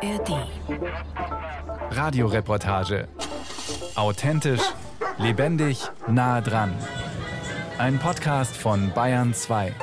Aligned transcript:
ARD. 0.00 0.46
Radioreportage. 1.90 3.08
Authentisch, 3.96 4.62
lebendig, 5.18 5.90
nah 6.06 6.40
dran. 6.40 6.72
Ein 7.78 7.98
Podcast 7.98 8.56
von 8.56 8.92
Bayern 8.94 9.34
2. 9.34 9.74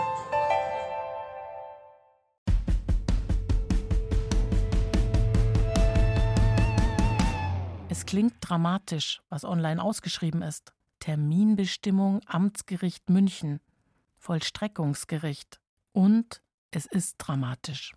Es 7.90 8.06
klingt 8.06 8.36
dramatisch, 8.40 9.22
was 9.28 9.44
online 9.44 9.84
ausgeschrieben 9.84 10.42
ist. 10.42 10.72
Terminbestimmung 11.00 12.22
Amtsgericht 12.26 13.10
München, 13.10 13.60
Vollstreckungsgericht 14.18 15.60
und 15.92 16.42
es 16.72 16.86
ist 16.86 17.16
dramatisch. 17.18 17.94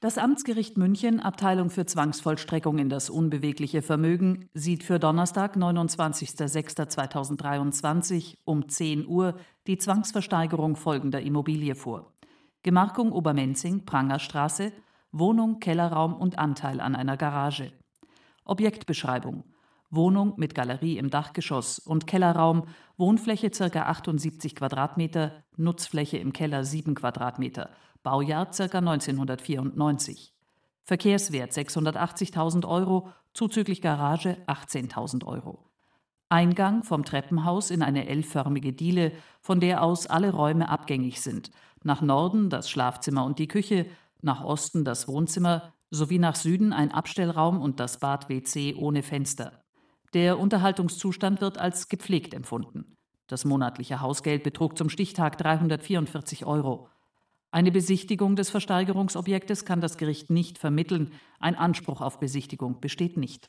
Das 0.00 0.18
Amtsgericht 0.18 0.76
München, 0.76 1.20
Abteilung 1.20 1.70
für 1.70 1.86
Zwangsvollstreckung 1.86 2.76
in 2.76 2.90
das 2.90 3.08
unbewegliche 3.08 3.80
Vermögen, 3.80 4.50
sieht 4.52 4.84
für 4.84 4.98
Donnerstag, 4.98 5.56
29.06.2023 5.56 8.36
um 8.44 8.68
10 8.68 9.06
Uhr 9.06 9.38
die 9.66 9.78
Zwangsversteigerung 9.78 10.76
folgender 10.76 11.22
Immobilie 11.22 11.74
vor. 11.74 12.12
Gemarkung 12.62 13.10
Obermenzing, 13.10 13.86
Prangerstraße, 13.86 14.70
Wohnung, 15.12 15.60
Kellerraum 15.60 16.14
und 16.14 16.38
Anteil 16.38 16.82
an 16.82 16.94
einer 16.94 17.16
Garage. 17.16 17.72
Objektbeschreibung. 18.44 19.44
Wohnung 19.88 20.34
mit 20.36 20.54
Galerie 20.54 20.98
im 20.98 21.08
Dachgeschoss 21.08 21.78
und 21.78 22.06
Kellerraum, 22.06 22.66
Wohnfläche 22.98 23.48
ca. 23.48 23.86
78 23.86 24.56
Quadratmeter, 24.56 25.42
Nutzfläche 25.56 26.18
im 26.18 26.34
Keller 26.34 26.64
7 26.64 26.94
Quadratmeter, 26.94 27.70
Baujahr 28.06 28.46
ca. 28.46 28.62
1994. 28.62 30.32
Verkehrswert 30.84 31.50
680.000 31.50 32.64
Euro, 32.64 33.08
zuzüglich 33.34 33.82
Garage 33.82 34.36
18.000 34.46 35.26
Euro. 35.26 35.68
Eingang 36.28 36.84
vom 36.84 37.04
Treppenhaus 37.04 37.72
in 37.72 37.82
eine 37.82 38.06
L-förmige 38.06 38.72
Diele, 38.72 39.10
von 39.40 39.58
der 39.58 39.82
aus 39.82 40.06
alle 40.06 40.30
Räume 40.30 40.68
abgängig 40.68 41.20
sind. 41.20 41.50
Nach 41.82 42.00
Norden 42.00 42.48
das 42.48 42.70
Schlafzimmer 42.70 43.24
und 43.24 43.40
die 43.40 43.48
Küche, 43.48 43.86
nach 44.22 44.44
Osten 44.44 44.84
das 44.84 45.08
Wohnzimmer 45.08 45.72
sowie 45.90 46.20
nach 46.20 46.36
Süden 46.36 46.72
ein 46.72 46.92
Abstellraum 46.92 47.60
und 47.60 47.80
das 47.80 47.98
Bad-WC 47.98 48.76
ohne 48.76 49.02
Fenster. 49.02 49.64
Der 50.14 50.38
Unterhaltungszustand 50.38 51.40
wird 51.40 51.58
als 51.58 51.88
gepflegt 51.88 52.34
empfunden. 52.34 52.96
Das 53.26 53.44
monatliche 53.44 54.00
Hausgeld 54.00 54.44
betrug 54.44 54.78
zum 54.78 54.90
Stichtag 54.90 55.38
344 55.38 56.46
Euro. 56.46 56.88
Eine 57.56 57.72
Besichtigung 57.72 58.36
des 58.36 58.50
Versteigerungsobjektes 58.50 59.64
kann 59.64 59.80
das 59.80 59.96
Gericht 59.96 60.28
nicht 60.28 60.58
vermitteln. 60.58 61.10
Ein 61.40 61.54
Anspruch 61.54 62.02
auf 62.02 62.20
Besichtigung 62.20 62.82
besteht 62.82 63.16
nicht. 63.16 63.46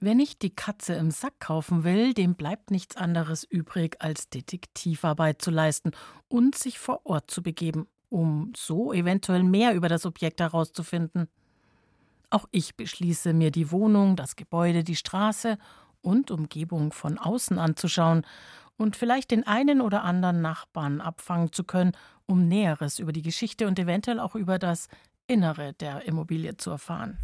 Wer 0.00 0.14
nicht 0.14 0.40
die 0.40 0.56
Katze 0.56 0.94
im 0.94 1.10
Sack 1.10 1.38
kaufen 1.38 1.84
will, 1.84 2.14
dem 2.14 2.34
bleibt 2.34 2.70
nichts 2.70 2.96
anderes 2.96 3.44
übrig, 3.44 3.96
als 3.98 4.30
Detektivarbeit 4.30 5.42
zu 5.42 5.50
leisten 5.50 5.90
und 6.28 6.54
sich 6.54 6.78
vor 6.78 7.02
Ort 7.04 7.30
zu 7.30 7.42
begeben, 7.42 7.88
um 8.08 8.54
so 8.56 8.94
eventuell 8.94 9.42
mehr 9.42 9.74
über 9.74 9.90
das 9.90 10.06
Objekt 10.06 10.40
herauszufinden. 10.40 11.28
Auch 12.30 12.48
ich 12.52 12.74
beschließe 12.74 13.34
mir 13.34 13.50
die 13.50 13.70
Wohnung, 13.70 14.16
das 14.16 14.34
Gebäude, 14.34 14.82
die 14.82 14.96
Straße 14.96 15.58
und 16.00 16.30
Umgebung 16.30 16.92
von 16.92 17.18
außen 17.18 17.58
anzuschauen 17.58 18.24
und 18.76 18.96
vielleicht 18.96 19.30
den 19.30 19.46
einen 19.46 19.80
oder 19.80 20.02
anderen 20.04 20.42
Nachbarn 20.42 21.00
abfangen 21.00 21.52
zu 21.52 21.64
können, 21.64 21.92
um 22.26 22.48
Näheres 22.48 22.98
über 22.98 23.12
die 23.12 23.22
Geschichte 23.22 23.66
und 23.66 23.78
eventuell 23.78 24.20
auch 24.20 24.34
über 24.34 24.58
das 24.58 24.88
Innere 25.26 25.72
der 25.74 26.06
Immobilie 26.06 26.56
zu 26.56 26.70
erfahren. 26.70 27.18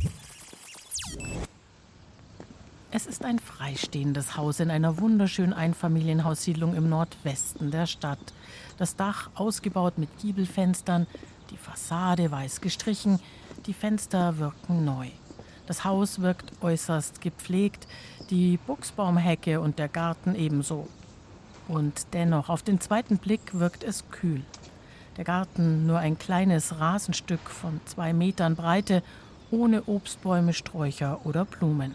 Es 2.91 3.07
ist 3.07 3.25
ein 3.25 3.39
freistehendes 3.39 4.37
Haus 4.37 4.61
in 4.61 4.71
einer 4.71 4.99
wunderschönen 4.99 5.53
Einfamilienhaussiedlung 5.53 6.75
im 6.75 6.89
Nordwesten 6.89 7.71
der 7.71 7.87
Stadt. 7.87 8.19
Das 8.79 8.97
Dach 8.97 9.31
ausgebaut 9.35 9.99
mit 9.99 10.09
Giebelfenstern, 10.19 11.07
die 11.51 11.59
Fassade 11.59 12.31
weiß 12.31 12.63
gestrichen, 12.63 13.21
die 13.67 13.75
Fenster 13.75 14.39
wirken 14.39 14.87
neu. 14.87 15.09
Das 15.67 15.85
Haus 15.85 16.21
wirkt 16.21 16.63
äußerst 16.63 17.21
gepflegt, 17.21 17.87
die 18.31 18.57
Buchsbaumhecke 18.57 19.61
und 19.61 19.79
der 19.79 19.89
Garten 19.89 20.35
ebenso. 20.35 20.89
Und 21.69 22.07
dennoch, 22.15 22.49
auf 22.49 22.63
den 22.63 22.81
zweiten 22.81 23.19
Blick 23.19 23.41
wirkt 23.53 23.85
es 23.85 24.05
kühl. 24.11 24.43
Der 25.19 25.25
Garten 25.25 25.87
nur 25.87 25.99
ein 25.99 26.19
kleines 26.19 26.81
Rasenstück 26.81 27.51
von 27.51 27.81
zwei 27.85 28.13
Metern 28.13 28.57
Breite, 28.57 29.03
ohne 29.51 29.85
Obstbäume, 29.85 30.53
Sträucher 30.55 31.21
oder 31.25 31.45
Blumen. 31.45 31.95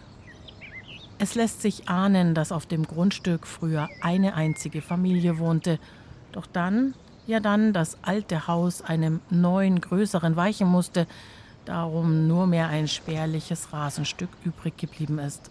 Es 1.20 1.36
lässt 1.36 1.62
sich 1.62 1.88
ahnen, 1.88 2.36
dass 2.36 2.52
auf 2.52 2.66
dem 2.66 2.86
Grundstück 2.86 3.48
früher 3.48 3.88
eine 4.02 4.34
einzige 4.34 4.82
Familie 4.82 5.40
wohnte. 5.40 5.80
Doch 6.32 6.46
dann, 6.46 6.96
ja 7.28 7.40
dann, 7.40 7.72
das 7.72 7.98
alte 8.02 8.48
Haus 8.48 8.82
einem 8.82 9.22
neuen, 9.30 9.80
größeren 9.80 10.36
weichen 10.36 10.68
musste, 10.68 11.08
darum 11.66 12.28
nur 12.28 12.46
mehr 12.46 12.68
ein 12.68 12.88
spärliches 12.88 13.72
Rasenstück 13.72 14.30
übrig 14.44 14.76
geblieben 14.78 15.20
ist. 15.20 15.50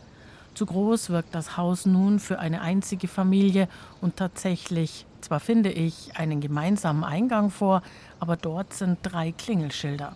Zu 0.54 0.66
groß 0.66 1.10
wirkt 1.10 1.34
das 1.34 1.56
Haus 1.56 1.86
nun 1.86 2.18
für 2.18 2.38
eine 2.38 2.60
einzige 2.60 3.08
Familie 3.08 3.68
und 4.00 4.16
tatsächlich, 4.16 5.06
zwar 5.22 5.40
finde 5.40 5.70
ich 5.70 6.16
einen 6.16 6.40
gemeinsamen 6.40 7.04
Eingang 7.04 7.50
vor, 7.50 7.82
aber 8.20 8.36
dort 8.36 8.74
sind 8.74 8.98
drei 9.02 9.32
Klingelschilder. 9.32 10.14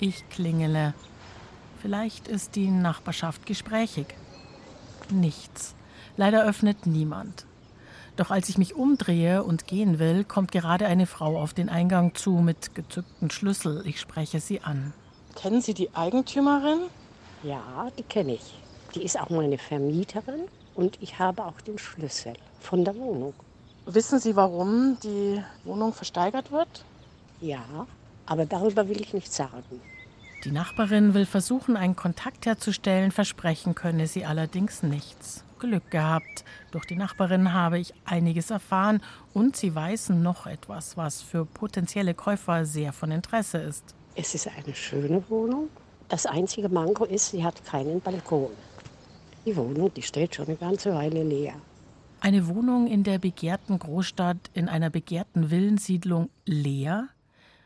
Ich 0.00 0.28
klingele. 0.30 0.94
Vielleicht 1.80 2.28
ist 2.28 2.56
die 2.56 2.70
Nachbarschaft 2.70 3.44
gesprächig. 3.44 4.06
Nichts. 5.10 5.74
Leider 6.16 6.44
öffnet 6.44 6.86
niemand. 6.86 7.44
Doch 8.16 8.30
als 8.30 8.48
ich 8.48 8.58
mich 8.58 8.74
umdrehe 8.74 9.42
und 9.42 9.66
gehen 9.66 9.98
will, 9.98 10.24
kommt 10.24 10.52
gerade 10.52 10.86
eine 10.86 11.06
Frau 11.06 11.40
auf 11.40 11.54
den 11.54 11.68
Eingang 11.68 12.14
zu 12.14 12.32
mit 12.32 12.74
gezückten 12.74 13.30
Schlüssel. 13.30 13.82
Ich 13.86 14.00
spreche 14.00 14.40
sie 14.40 14.60
an. 14.60 14.92
Kennen 15.34 15.62
Sie 15.62 15.72
die 15.72 15.94
Eigentümerin? 15.94 16.80
Ja, 17.42 17.88
die 17.98 18.02
kenne 18.02 18.34
ich. 18.34 18.61
Die 18.94 19.02
ist 19.02 19.18
auch 19.18 19.30
meine 19.30 19.58
Vermieterin 19.58 20.42
und 20.74 20.98
ich 21.00 21.18
habe 21.18 21.44
auch 21.44 21.60
den 21.60 21.78
Schlüssel 21.78 22.34
von 22.60 22.84
der 22.84 22.94
Wohnung. 22.96 23.34
Wissen 23.86 24.18
Sie, 24.20 24.36
warum 24.36 24.98
die 25.02 25.42
Wohnung 25.64 25.92
versteigert 25.92 26.52
wird? 26.52 26.84
Ja, 27.40 27.86
aber 28.26 28.46
darüber 28.46 28.88
will 28.88 29.00
ich 29.00 29.12
nichts 29.12 29.36
sagen. 29.36 29.80
Die 30.44 30.50
Nachbarin 30.50 31.14
will 31.14 31.26
versuchen, 31.26 31.76
einen 31.76 31.96
Kontakt 31.96 32.46
herzustellen, 32.46 33.12
versprechen 33.12 33.74
könne 33.74 34.06
sie 34.06 34.24
allerdings 34.24 34.82
nichts. 34.82 35.44
Glück 35.58 35.90
gehabt. 35.90 36.44
Durch 36.72 36.84
die 36.86 36.96
Nachbarin 36.96 37.52
habe 37.52 37.78
ich 37.78 37.94
einiges 38.04 38.50
erfahren 38.50 39.00
und 39.32 39.56
sie 39.56 39.74
weiß 39.74 40.10
noch 40.10 40.46
etwas, 40.46 40.96
was 40.96 41.22
für 41.22 41.44
potenzielle 41.44 42.14
Käufer 42.14 42.64
sehr 42.64 42.92
von 42.92 43.12
Interesse 43.12 43.58
ist. 43.58 43.94
Es 44.16 44.34
ist 44.34 44.48
eine 44.48 44.74
schöne 44.74 45.22
Wohnung. 45.28 45.68
Das 46.08 46.26
einzige 46.26 46.68
Manko 46.68 47.04
ist, 47.04 47.30
sie 47.30 47.44
hat 47.44 47.64
keinen 47.64 48.00
Balkon. 48.00 48.50
Die 49.44 49.56
Wohnung, 49.56 49.92
die 49.94 50.02
steht 50.02 50.36
schon 50.36 50.46
eine 50.46 50.56
ganze 50.56 50.94
Weile 50.94 51.22
leer. 51.24 51.54
Eine 52.20 52.46
Wohnung 52.46 52.86
in 52.86 53.02
der 53.02 53.18
begehrten 53.18 53.78
Großstadt, 53.78 54.50
in 54.54 54.68
einer 54.68 54.90
begehrten 54.90 55.50
Villensiedlung 55.50 56.30
leer? 56.46 57.08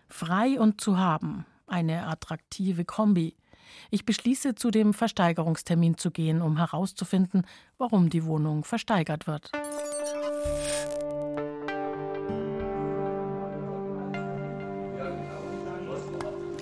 Frei 0.09 0.59
und 0.59 0.81
zu 0.81 0.99
haben. 0.99 1.45
Eine 1.67 2.07
attraktive 2.07 2.87
Kombi. 2.87 3.35
Ich 3.91 4.07
beschließe, 4.07 4.55
zu 4.55 4.71
dem 4.71 4.95
Versteigerungstermin 4.95 5.99
zu 5.99 6.11
gehen, 6.11 6.41
um 6.41 6.57
herauszufinden, 6.57 7.47
warum 7.77 8.09
die 8.09 8.25
Wohnung 8.25 8.65
versteigert 8.65 9.27
wird. 9.27 9.51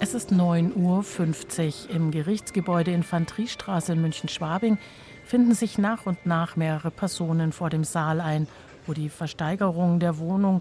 Es 0.05 0.13
ist 0.13 0.33
9.50 0.33 1.89
Uhr. 1.89 1.95
Im 1.97 2.11
Gerichtsgebäude 2.11 2.91
Infanteriestraße 2.91 3.95
in 3.95 4.03
München-Schwabing 4.03 4.77
finden 5.25 5.55
sich 5.55 5.79
nach 5.79 6.05
und 6.05 6.27
nach 6.27 6.57
mehrere 6.57 6.91
Personen 6.91 7.53
vor 7.53 7.71
dem 7.71 7.85
Saal 7.85 8.21
ein, 8.21 8.47
wo 8.87 8.93
die 8.93 9.09
Versteigerung 9.09 10.01
der 10.01 10.19
Wohnung 10.19 10.61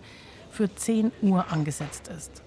für 0.50 0.74
10 0.74 1.12
Uhr 1.22 1.52
angesetzt 1.52 2.08
ist. 2.08 2.42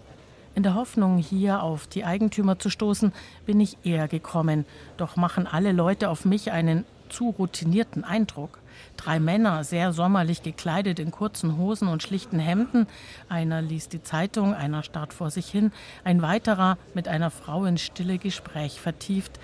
In 0.55 0.63
der 0.63 0.75
Hoffnung, 0.75 1.19
hier 1.19 1.63
auf 1.63 1.87
die 1.87 2.07
Eigentümer 2.07 2.59
zu 2.59 2.71
stoßen, 2.71 3.13
bin 3.45 3.61
ich 3.61 3.77
eher 3.85 4.09
gekommen. 4.09 4.65
Doch 4.97 5.17
machen 5.17 5.47
alle 5.47 5.73
Leute 5.73 6.09
auf 6.09 6.25
mich 6.25 6.51
einen 6.51 6.87
zu 7.11 7.29
routinierten 7.29 8.05
Eindruck. 8.05 8.59
Drei 8.97 9.21
Männer, 9.21 9.65
sehr 9.65 9.93
sommerlich 9.93 10.43
gekleidet 10.43 10.99
in 10.99 11.11
kurzen 11.11 11.57
Hosen 11.57 11.89
und 11.89 12.03
schlichten 12.03 12.39
Hemden. 12.39 12.87
Einer 13.29 13.63
liest 13.63 13.93
die 13.93 14.03
Zeitung, 14.03 14.55
einer 14.55 14.83
starrt 14.83 15.13
vor 15.13 15.31
sich 15.31 15.49
hin, 15.49 15.73
ein 16.05 16.23
weiterer 16.23 16.79
mit 16.95 17.09
einer 17.09 17.31
Frau 17.31 17.65
in 17.65 17.79
stille 17.79 18.19
Gespräch 18.19 18.81
vertieft, 18.81 19.39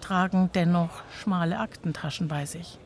tragen 0.00 0.50
dennoch 0.54 1.02
schmale 1.12 1.58
Aktentaschen 1.58 2.28
bei 2.28 2.46
sich. 2.46 2.78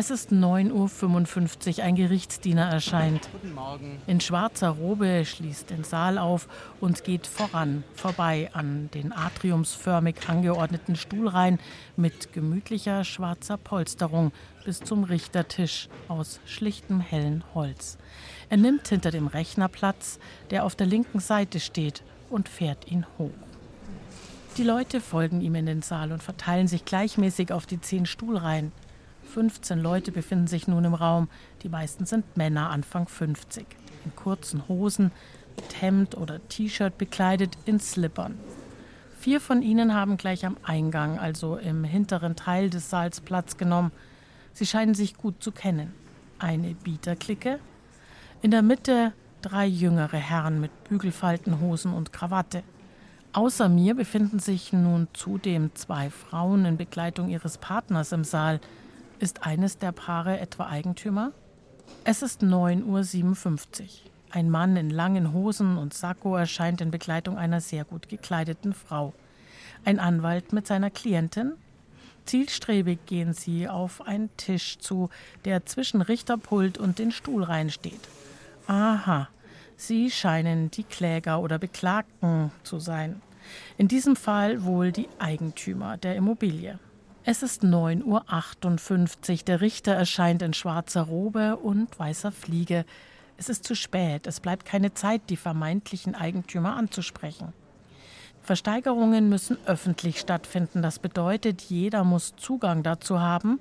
Es 0.00 0.10
ist 0.10 0.30
9.55 0.30 1.78
Uhr, 1.78 1.84
ein 1.84 1.96
Gerichtsdiener 1.96 2.70
erscheint. 2.70 3.28
Guten 3.32 3.52
Morgen. 3.52 4.00
In 4.06 4.20
schwarzer 4.20 4.68
Robe 4.68 5.24
schließt 5.24 5.70
den 5.70 5.82
Saal 5.82 6.18
auf 6.18 6.46
und 6.78 7.02
geht 7.02 7.26
voran, 7.26 7.82
vorbei 7.94 8.48
an 8.52 8.90
den 8.94 9.12
atriumsförmig 9.12 10.28
angeordneten 10.28 10.94
Stuhlreihen 10.94 11.58
mit 11.96 12.32
gemütlicher 12.32 13.02
schwarzer 13.02 13.56
Polsterung 13.56 14.30
bis 14.68 14.80
zum 14.80 15.04
Richtertisch 15.04 15.88
aus 16.08 16.40
schlichtem 16.44 17.00
hellen 17.00 17.42
Holz. 17.54 17.96
Er 18.50 18.58
nimmt 18.58 18.86
hinter 18.86 19.10
dem 19.10 19.26
Rechner 19.26 19.66
Platz, 19.66 20.18
der 20.50 20.66
auf 20.66 20.76
der 20.76 20.86
linken 20.86 21.20
Seite 21.20 21.58
steht, 21.58 22.02
und 22.28 22.50
fährt 22.50 22.92
ihn 22.92 23.06
hoch. 23.16 23.30
Die 24.58 24.64
Leute 24.64 25.00
folgen 25.00 25.40
ihm 25.40 25.54
in 25.54 25.64
den 25.64 25.80
Saal 25.80 26.12
und 26.12 26.22
verteilen 26.22 26.68
sich 26.68 26.84
gleichmäßig 26.84 27.50
auf 27.50 27.64
die 27.64 27.80
zehn 27.80 28.04
Stuhlreihen. 28.04 28.72
15 29.32 29.78
Leute 29.78 30.12
befinden 30.12 30.48
sich 30.48 30.68
nun 30.68 30.84
im 30.84 30.92
Raum. 30.92 31.30
Die 31.62 31.70
meisten 31.70 32.04
sind 32.04 32.36
Männer 32.36 32.68
Anfang 32.68 33.08
50. 33.08 33.64
In 34.04 34.14
kurzen 34.16 34.68
Hosen, 34.68 35.12
mit 35.56 35.80
Hemd 35.80 36.14
oder 36.14 36.46
T-Shirt 36.46 36.98
bekleidet, 36.98 37.56
in 37.64 37.80
Slippern. 37.80 38.38
Vier 39.18 39.40
von 39.40 39.62
ihnen 39.62 39.94
haben 39.94 40.18
gleich 40.18 40.44
am 40.44 40.58
Eingang, 40.62 41.18
also 41.18 41.56
im 41.56 41.84
hinteren 41.84 42.36
Teil 42.36 42.68
des 42.68 42.90
Saals, 42.90 43.22
Platz 43.22 43.56
genommen. 43.56 43.92
Sie 44.52 44.66
scheinen 44.66 44.94
sich 44.94 45.16
gut 45.16 45.42
zu 45.42 45.52
kennen. 45.52 45.92
Eine 46.38 46.74
Bieterklicke. 46.74 47.58
In 48.42 48.50
der 48.50 48.62
Mitte 48.62 49.12
drei 49.42 49.66
jüngere 49.66 50.16
Herren 50.16 50.60
mit 50.60 50.84
Bügelfaltenhosen 50.84 51.92
und 51.92 52.12
Krawatte. 52.12 52.62
Außer 53.32 53.68
mir 53.68 53.94
befinden 53.94 54.38
sich 54.38 54.72
nun 54.72 55.08
zudem 55.12 55.74
zwei 55.74 56.10
Frauen 56.10 56.64
in 56.64 56.76
Begleitung 56.76 57.28
ihres 57.28 57.58
Partners 57.58 58.12
im 58.12 58.24
Saal. 58.24 58.60
Ist 59.18 59.44
eines 59.44 59.78
der 59.78 59.92
Paare 59.92 60.40
etwa 60.40 60.66
Eigentümer? 60.66 61.32
Es 62.04 62.22
ist 62.22 62.42
9.57 62.42 63.82
Uhr. 63.82 63.88
Ein 64.30 64.50
Mann 64.50 64.76
in 64.76 64.90
langen 64.90 65.32
Hosen 65.32 65.78
und 65.78 65.94
Sakko 65.94 66.36
erscheint 66.36 66.80
in 66.80 66.90
Begleitung 66.90 67.38
einer 67.38 67.60
sehr 67.60 67.84
gut 67.84 68.08
gekleideten 68.08 68.74
Frau. 68.74 69.14
Ein 69.84 69.98
Anwalt 69.98 70.52
mit 70.52 70.66
seiner 70.66 70.90
Klientin. 70.90 71.52
Zielstrebig 72.28 73.06
gehen 73.06 73.32
sie 73.32 73.68
auf 73.68 74.06
einen 74.06 74.28
Tisch 74.36 74.78
zu, 74.78 75.08
der 75.46 75.64
zwischen 75.64 76.02
Richterpult 76.02 76.76
und 76.76 76.98
den 76.98 77.10
Stuhlreihen 77.10 77.70
steht. 77.70 78.00
Aha, 78.66 79.28
sie 79.78 80.10
scheinen 80.10 80.70
die 80.70 80.84
Kläger 80.84 81.40
oder 81.40 81.58
Beklagten 81.58 82.52
zu 82.64 82.80
sein. 82.80 83.22
In 83.78 83.88
diesem 83.88 84.14
Fall 84.14 84.62
wohl 84.64 84.92
die 84.92 85.08
Eigentümer 85.18 85.96
der 85.96 86.16
Immobilie. 86.16 86.78
Es 87.24 87.42
ist 87.42 87.62
9.58 87.62 89.30
Uhr. 89.30 89.44
Der 89.46 89.60
Richter 89.62 89.94
erscheint 89.94 90.42
in 90.42 90.52
schwarzer 90.52 91.02
Robe 91.02 91.56
und 91.56 91.98
weißer 91.98 92.30
Fliege. 92.30 92.84
Es 93.38 93.48
ist 93.48 93.64
zu 93.64 93.74
spät. 93.74 94.26
Es 94.26 94.40
bleibt 94.40 94.66
keine 94.66 94.92
Zeit, 94.92 95.22
die 95.30 95.36
vermeintlichen 95.38 96.14
Eigentümer 96.14 96.76
anzusprechen. 96.76 97.54
Versteigerungen 98.48 99.28
müssen 99.28 99.58
öffentlich 99.66 100.18
stattfinden. 100.18 100.80
Das 100.80 100.98
bedeutet, 100.98 101.60
jeder 101.60 102.02
muss 102.02 102.34
Zugang 102.36 102.82
dazu 102.82 103.20
haben. 103.20 103.60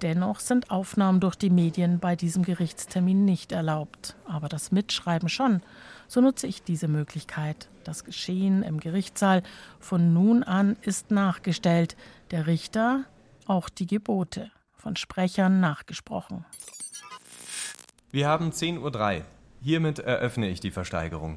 Dennoch 0.00 0.40
sind 0.40 0.70
Aufnahmen 0.70 1.20
durch 1.20 1.36
die 1.36 1.50
Medien 1.50 1.98
bei 1.98 2.16
diesem 2.16 2.42
Gerichtstermin 2.42 3.26
nicht 3.26 3.52
erlaubt. 3.52 4.16
Aber 4.26 4.48
das 4.48 4.72
Mitschreiben 4.72 5.28
schon. 5.28 5.60
So 6.08 6.22
nutze 6.22 6.46
ich 6.46 6.62
diese 6.62 6.88
Möglichkeit. 6.88 7.68
Das 7.84 8.04
Geschehen 8.04 8.62
im 8.62 8.80
Gerichtssaal 8.80 9.42
von 9.80 10.14
nun 10.14 10.42
an 10.42 10.78
ist 10.80 11.10
nachgestellt. 11.10 11.94
Der 12.30 12.46
Richter 12.46 13.04
auch 13.46 13.68
die 13.68 13.86
Gebote 13.86 14.50
von 14.72 14.96
Sprechern 14.96 15.60
nachgesprochen. 15.60 16.46
Wir 18.12 18.28
haben 18.28 18.48
10.03 18.48 19.18
Uhr. 19.18 19.24
Hiermit 19.60 19.98
eröffne 19.98 20.48
ich 20.48 20.60
die 20.60 20.70
Versteigerung. 20.70 21.36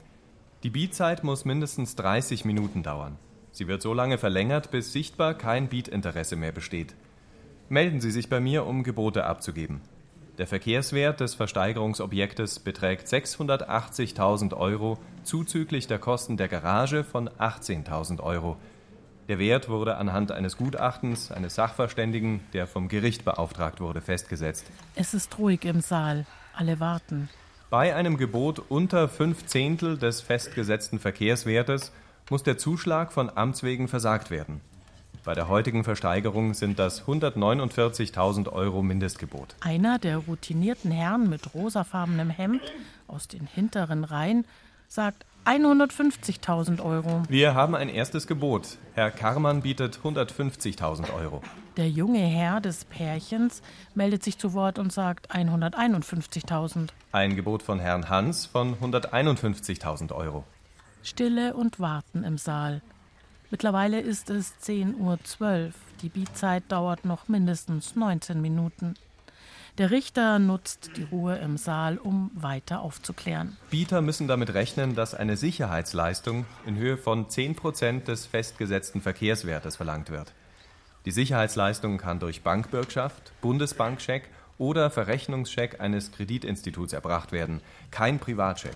Die 0.63 0.69
Bietzeit 0.69 1.23
muss 1.23 1.45
mindestens 1.45 1.95
30 1.95 2.43
Minuten 2.43 2.83
dauern. 2.83 3.17
Sie 3.53 3.67
wird 3.69 3.81
so 3.81 3.93
lange 3.93 4.17
verlängert, 4.17 4.71
bis 4.71 4.91
sichtbar 4.91 5.33
kein 5.33 5.69
Bietinteresse 5.69 6.35
mehr 6.35 6.51
besteht. 6.51 6.95
Melden 7.69 8.01
Sie 8.01 8.11
sich 8.11 8.27
bei 8.27 8.41
mir, 8.41 8.65
um 8.65 8.83
Gebote 8.83 9.23
abzugeben. 9.25 9.79
Der 10.37 10.47
Verkehrswert 10.47 11.21
des 11.21 11.33
Versteigerungsobjektes 11.35 12.59
beträgt 12.59 13.07
680.000 13.07 14.53
Euro 14.53 14.97
zuzüglich 15.23 15.87
der 15.87 15.99
Kosten 15.99 16.35
der 16.35 16.49
Garage 16.49 17.05
von 17.05 17.29
18.000 17.29 18.19
Euro. 18.19 18.57
Der 19.29 19.39
Wert 19.39 19.69
wurde 19.69 19.95
anhand 19.95 20.33
eines 20.33 20.57
Gutachtens 20.57 21.31
eines 21.31 21.55
Sachverständigen, 21.55 22.41
der 22.51 22.67
vom 22.67 22.89
Gericht 22.89 23.23
beauftragt 23.23 23.79
wurde, 23.79 24.01
festgesetzt. 24.01 24.65
Es 24.95 25.13
ist 25.13 25.37
ruhig 25.37 25.63
im 25.63 25.79
Saal. 25.79 26.25
Alle 26.53 26.81
warten. 26.81 27.29
Bei 27.69 27.95
einem 27.95 28.17
Gebot 28.17 28.63
unter 28.69 29.07
fünf 29.07 29.45
Zehntel 29.45 29.95
des 29.95 30.21
festgesetzten 30.21 30.97
Verkehrswertes 30.97 31.91
muss 32.31 32.41
der 32.41 32.57
Zuschlag 32.57 33.11
von 33.11 33.29
Amts 33.29 33.61
wegen 33.61 33.87
versagt 33.87 34.31
werden. 34.31 34.61
Bei 35.23 35.35
der 35.35 35.49
heutigen 35.49 35.83
Versteigerung 35.83 36.55
sind 36.55 36.79
das 36.79 37.03
149.000 37.03 38.51
Euro 38.51 38.81
Mindestgebot. 38.81 39.55
Einer 39.59 39.99
der 39.99 40.17
routinierten 40.17 40.89
Herren 40.89 41.29
mit 41.29 41.53
rosafarbenem 41.53 42.31
Hemd 42.31 42.61
aus 43.07 43.27
den 43.27 43.45
hinteren 43.45 44.03
Reihen 44.03 44.45
sagt 44.87 45.25
150.000 45.45 46.83
Euro. 46.83 47.23
Wir 47.29 47.55
haben 47.55 47.75
ein 47.75 47.89
erstes 47.89 48.27
Gebot. 48.27 48.77
Herr 48.93 49.11
Karmann 49.11 49.61
bietet 49.61 49.99
150.000 50.03 51.13
Euro. 51.13 51.41
Der 51.77 51.89
junge 51.89 52.19
Herr 52.19 52.61
des 52.61 52.85
Pärchens 52.85 53.61
meldet 53.95 54.23
sich 54.23 54.37
zu 54.37 54.53
Wort 54.53 54.79
und 54.79 54.91
sagt 54.91 55.31
151.000. 55.33 56.89
Ein 57.11 57.35
Gebot 57.35 57.63
von 57.63 57.79
Herrn 57.79 58.09
Hans 58.09 58.45
von 58.45 58.75
151.000 58.75 60.11
Euro. 60.13 60.43
Stille 61.03 61.53
und 61.55 61.79
Warten 61.79 62.23
im 62.23 62.37
Saal. 62.37 62.81
Mittlerweile 63.51 63.99
ist 63.99 64.29
es 64.29 64.53
10.12 64.61 64.97
Uhr. 64.99 65.71
Die 66.01 66.09
Bietzeit 66.09 66.63
dauert 66.69 67.05
noch 67.05 67.27
mindestens 67.27 67.95
19 67.95 68.41
Minuten. 68.41 68.93
Der 69.79 69.91
Richter 69.91 70.39
nutzt 70.39 70.97
die 70.97 71.03
Ruhe 71.03 71.37
im 71.37 71.55
Saal, 71.55 71.97
um 71.99 72.31
weiter 72.33 72.81
aufzuklären. 72.81 73.55
Bieter 73.69 74.01
müssen 74.01 74.27
damit 74.27 74.53
rechnen, 74.53 74.93
dass 74.93 75.15
eine 75.15 75.37
Sicherheitsleistung 75.37 76.45
in 76.65 76.75
Höhe 76.75 76.97
von 76.97 77.29
10 77.29 77.55
Prozent 77.55 78.09
des 78.09 78.25
festgesetzten 78.25 78.99
Verkehrswertes 78.99 79.77
verlangt 79.77 80.09
wird. 80.09 80.33
Die 81.05 81.11
Sicherheitsleistung 81.11 81.97
kann 81.97 82.19
durch 82.19 82.41
Bankbürgschaft, 82.41 83.31
Bundesbankscheck 83.39 84.23
oder 84.57 84.89
Verrechnungscheck 84.89 85.79
eines 85.79 86.11
Kreditinstituts 86.11 86.91
erbracht 86.91 87.31
werden, 87.31 87.61
kein 87.89 88.19
Privatscheck. 88.19 88.75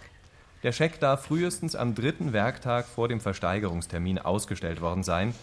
Der 0.64 0.72
Scheck 0.72 1.02
darf 1.02 1.26
frühestens 1.26 1.76
am 1.76 1.96
dritten 1.96 2.32
Werktag 2.32 2.86
vor 2.86 3.10
dem 3.10 3.19
Versteigerungstermin 3.19 4.19
ausgestellt 4.19 4.80
worden 4.80 5.04
sein 5.04 5.36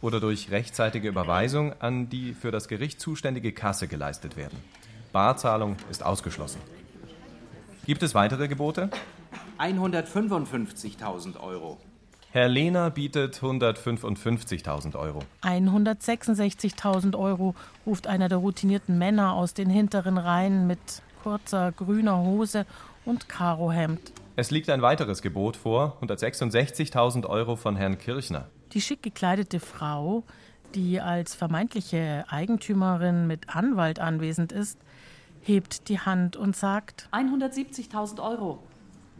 oder 0.00 0.20
durch 0.20 0.52
rechtzeitige 0.52 1.08
Überweisung 1.08 1.74
an 1.80 2.08
die 2.08 2.34
für 2.34 2.52
das 2.52 2.68
Gericht 2.68 3.00
zuständige 3.00 3.50
Kasse 3.50 3.88
geleistet 3.88 4.36
werden. 4.36 4.62
Barzahlung 5.12 5.76
ist 5.90 6.04
ausgeschlossen. 6.04 6.60
Gibt 7.86 8.02
es 8.02 8.14
weitere 8.14 8.48
Gebote? 8.48 8.90
155.000 9.58 11.40
Euro. 11.40 11.78
Herr 12.30 12.48
Lehner 12.48 12.90
bietet 12.90 13.36
155.000 13.36 14.94
Euro. 14.96 15.20
166.000 15.42 17.18
Euro 17.18 17.54
ruft 17.86 18.06
einer 18.06 18.28
der 18.28 18.38
routinierten 18.38 18.98
Männer 18.98 19.32
aus 19.32 19.54
den 19.54 19.70
hinteren 19.70 20.18
Reihen 20.18 20.66
mit 20.66 20.78
kurzer 21.22 21.72
grüner 21.72 22.18
Hose 22.18 22.66
und 23.06 23.28
Karohemd. 23.28 24.12
Es 24.36 24.50
liegt 24.50 24.68
ein 24.68 24.82
weiteres 24.82 25.22
Gebot 25.22 25.56
vor, 25.56 25.96
166.000 26.02 27.26
Euro 27.26 27.56
von 27.56 27.74
Herrn 27.76 27.98
Kirchner. 27.98 28.46
Die 28.72 28.82
schick 28.82 29.02
gekleidete 29.02 29.58
Frau, 29.58 30.22
die 30.74 31.00
als 31.00 31.34
vermeintliche 31.34 32.26
Eigentümerin 32.28 33.26
mit 33.26 33.56
Anwalt 33.56 33.98
anwesend 33.98 34.52
ist, 34.52 34.78
hebt 35.48 35.88
die 35.88 35.98
Hand 35.98 36.36
und 36.36 36.54
sagt 36.54 37.08
170.000 37.10 38.22
Euro. 38.22 38.62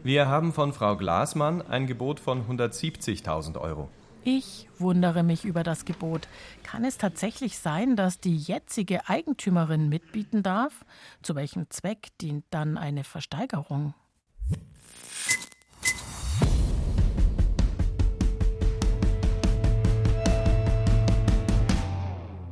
Wir 0.03 0.27
haben 0.27 0.53
von 0.53 0.71
Frau 0.71 0.95
Glasmann 0.95 1.61
ein 1.61 1.87
Gebot 1.87 2.19
von 2.19 2.47
170.000 2.47 3.59
Euro. 3.59 3.89
Ich 4.23 4.69
wundere 4.77 5.23
mich 5.23 5.43
über 5.43 5.63
das 5.63 5.85
Gebot. 5.85 6.27
Kann 6.61 6.85
es 6.85 6.97
tatsächlich 6.97 7.57
sein, 7.57 7.95
dass 7.95 8.19
die 8.19 8.37
jetzige 8.37 9.09
Eigentümerin 9.09 9.89
mitbieten 9.89 10.43
darf? 10.43 10.85
Zu 11.23 11.35
welchem 11.35 11.69
Zweck 11.69 12.09
dient 12.21 12.45
dann 12.51 12.77
eine 12.77 13.03
Versteigerung? 13.03 13.95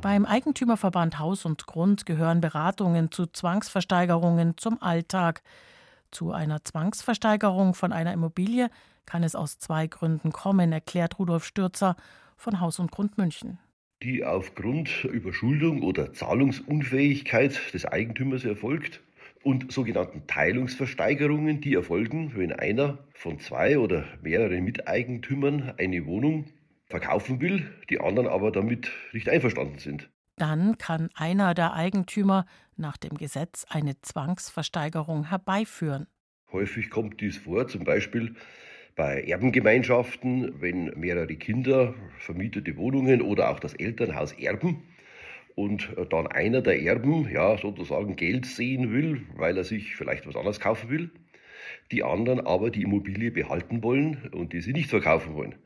Beim 0.08 0.24
Eigentümerverband 0.24 1.18
Haus 1.18 1.44
und 1.44 1.66
Grund 1.66 2.06
gehören 2.06 2.40
Beratungen 2.40 3.12
zu 3.12 3.26
Zwangsversteigerungen 3.26 4.56
zum 4.56 4.80
Alltag. 4.80 5.42
Zu 6.10 6.32
einer 6.32 6.64
Zwangsversteigerung 6.64 7.74
von 7.74 7.92
einer 7.92 8.14
Immobilie 8.14 8.70
kann 9.04 9.22
es 9.22 9.34
aus 9.34 9.58
zwei 9.58 9.86
Gründen 9.86 10.32
kommen, 10.32 10.72
erklärt 10.72 11.18
Rudolf 11.18 11.44
Stürzer 11.44 11.94
von 12.38 12.58
Haus 12.58 12.78
und 12.78 12.90
Grund 12.90 13.18
München. 13.18 13.58
die 14.02 14.24
aufgrund 14.24 15.04
Überschuldung 15.04 15.82
oder 15.82 16.14
Zahlungsunfähigkeit 16.14 17.60
des 17.74 17.84
Eigentümers 17.84 18.46
erfolgt 18.46 19.02
und 19.42 19.70
sogenannten 19.70 20.26
Teilungsversteigerungen, 20.26 21.60
die 21.60 21.74
erfolgen, 21.74 22.32
wenn 22.34 22.54
einer 22.54 22.96
von 23.12 23.40
zwei 23.40 23.78
oder 23.78 24.06
mehreren 24.22 24.64
Miteigentümern 24.64 25.74
eine 25.76 26.06
Wohnung 26.06 26.46
verkaufen 26.88 27.40
will, 27.40 27.70
die 27.90 28.00
anderen 28.00 28.28
aber 28.28 28.50
damit 28.50 28.90
nicht 29.12 29.28
einverstanden 29.28 29.78
sind. 29.78 30.10
Dann 30.36 30.78
kann 30.78 31.10
einer 31.14 31.54
der 31.54 31.74
Eigentümer 31.74 32.46
nach 32.76 32.96
dem 32.96 33.16
Gesetz 33.16 33.66
eine 33.68 34.00
Zwangsversteigerung 34.00 35.28
herbeiführen. 35.28 36.06
Häufig 36.52 36.90
kommt 36.90 37.20
dies 37.20 37.36
vor, 37.36 37.66
zum 37.68 37.84
Beispiel 37.84 38.34
bei 38.94 39.22
Erbengemeinschaften, 39.22 40.60
wenn 40.60 40.86
mehrere 40.96 41.36
Kinder 41.36 41.94
vermietete 42.18 42.76
Wohnungen 42.76 43.20
oder 43.20 43.50
auch 43.50 43.60
das 43.60 43.74
Elternhaus 43.74 44.32
erben 44.32 44.82
und 45.54 45.90
dann 46.10 46.26
einer 46.28 46.62
der 46.62 46.80
Erben 46.82 47.28
ja 47.28 47.58
sozusagen 47.58 48.16
Geld 48.16 48.46
sehen 48.46 48.92
will, 48.92 49.26
weil 49.36 49.56
er 49.56 49.64
sich 49.64 49.96
vielleicht 49.96 50.26
was 50.26 50.36
anderes 50.36 50.60
kaufen 50.60 50.88
will, 50.88 51.10
die 51.90 52.02
anderen 52.02 52.40
aber 52.46 52.70
die 52.70 52.82
Immobilie 52.82 53.30
behalten 53.30 53.82
wollen 53.82 54.30
und 54.32 54.52
die 54.52 54.60
sie 54.60 54.72
nicht 54.72 54.88
verkaufen 54.88 55.34
wollen. 55.34 55.56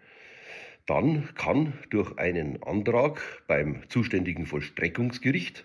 Dann 0.86 1.28
kann 1.34 1.74
durch 1.90 2.18
einen 2.18 2.62
Antrag 2.62 3.42
beim 3.46 3.88
zuständigen 3.88 4.46
Vollstreckungsgericht 4.46 5.64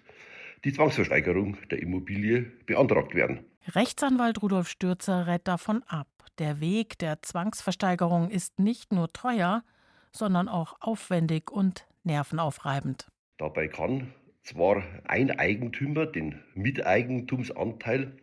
die 0.64 0.74
Zwangsversteigerung 0.74 1.58
der 1.72 1.82
Immobilie 1.82 2.52
beantragt 2.66 3.16
werden. 3.16 3.46
Rechtsanwalt 3.70 4.42
Rudolf 4.42 4.70
Stürzer 4.70 5.28
rät 5.28 5.48
davon 5.48 5.84
ab. 5.88 6.08
Der 6.40 6.60
Weg 6.60 7.00
der 7.00 7.22
Zwangsversteigerung 7.22 8.30
ist 8.30 8.60
nicht 8.60 8.94
nur 8.94 9.12
teuer, 9.12 9.64
sondern 10.12 10.48
auch 10.48 10.76
aufwendig 10.80 11.52
und 11.52 11.88
nervenaufreibend. 12.04 13.08
Dabei 13.38 13.68
kann 13.68 14.14
zwar 14.44 14.84
ein 15.06 15.32
Eigentümer 15.32 16.06
den 16.06 16.42
Miteigentumsanteil 16.54 18.14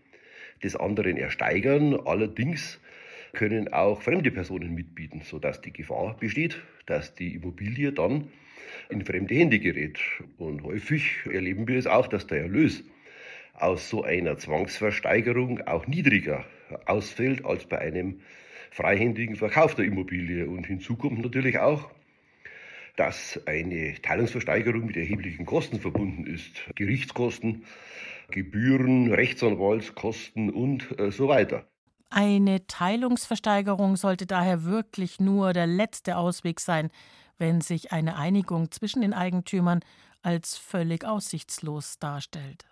des 0.62 0.76
anderen 0.76 1.16
ersteigern, 1.16 2.00
allerdings 2.06 2.80
können 3.34 3.72
auch 3.72 4.00
fremde 4.02 4.30
Personen 4.30 4.74
mitbieten, 4.74 5.22
sodass 5.22 5.60
die 5.60 5.72
Gefahr 5.72 6.16
besteht, 6.18 6.62
dass 6.86 7.14
die 7.14 7.34
Immobilie 7.34 7.92
dann 7.92 8.28
in 8.88 9.04
fremde 9.04 9.34
Hände 9.34 9.58
gerät. 9.58 9.98
Und 10.38 10.62
häufig 10.62 11.26
erleben 11.30 11.68
wir 11.68 11.76
es 11.76 11.86
auch, 11.86 12.06
dass 12.06 12.26
der 12.26 12.42
Erlös 12.42 12.84
aus 13.54 13.88
so 13.88 14.02
einer 14.02 14.36
Zwangsversteigerung 14.36 15.60
auch 15.62 15.86
niedriger 15.86 16.44
ausfällt 16.86 17.44
als 17.44 17.66
bei 17.66 17.78
einem 17.78 18.20
freihändigen 18.70 19.36
Verkauf 19.36 19.74
der 19.74 19.84
Immobilie. 19.84 20.48
Und 20.48 20.66
hinzu 20.66 20.96
kommt 20.96 21.20
natürlich 21.20 21.58
auch, 21.58 21.90
dass 22.96 23.40
eine 23.46 23.94
Teilungsversteigerung 24.02 24.86
mit 24.86 24.96
erheblichen 24.96 25.46
Kosten 25.46 25.80
verbunden 25.80 26.26
ist. 26.26 26.64
Gerichtskosten, 26.74 27.64
Gebühren, 28.30 29.12
Rechtsanwaltskosten 29.12 30.50
und 30.50 30.98
äh, 30.98 31.10
so 31.10 31.28
weiter. 31.28 31.66
Eine 32.16 32.64
Teilungsversteigerung 32.68 33.96
sollte 33.96 34.24
daher 34.24 34.62
wirklich 34.62 35.18
nur 35.18 35.52
der 35.52 35.66
letzte 35.66 36.16
Ausweg 36.16 36.60
sein, 36.60 36.90
wenn 37.38 37.60
sich 37.60 37.90
eine 37.90 38.16
Einigung 38.16 38.70
zwischen 38.70 39.02
den 39.02 39.12
Eigentümern 39.12 39.80
als 40.22 40.56
völlig 40.56 41.04
aussichtslos 41.04 41.98
darstellt. 41.98 42.66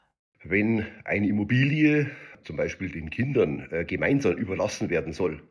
Wenn 0.45 0.87
eine 1.05 1.27
Immobilie 1.27 2.09
zum 2.45 2.55
Beispiel 2.55 2.93
den 2.93 3.11
Kindern 3.11 3.67
äh, 3.73 3.85
gemeinsam 3.85 4.35
überlassen 4.35 4.91
werden 4.91 5.13
soll, 5.13 5.43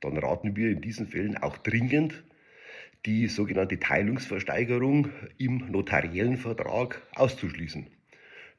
dann 0.00 0.18
raten 0.18 0.56
wir 0.56 0.72
in 0.72 0.80
diesen 0.80 1.06
Fällen 1.06 1.36
auch 1.36 1.58
dringend, 1.58 2.24
die 3.06 3.28
sogenannte 3.28 3.78
Teilungsversteigerung 3.78 5.10
im 5.38 5.70
notariellen 5.70 6.38
Vertrag 6.38 7.00
auszuschließen. 7.14 7.86